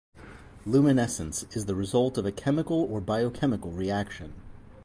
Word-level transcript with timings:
Luminescence 0.65 1.43
is 1.55 1.67
the 1.67 1.75
result 1.75 2.17
of 2.17 2.25
a 2.25 2.31
chemical 2.31 2.79
or 2.85 2.99
biochemical 2.99 3.69
reaction. 3.69 4.33